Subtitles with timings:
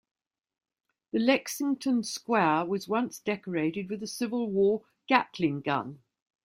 [1.11, 5.99] The Lexington Square was once decorated with a Civil War Gatling gun.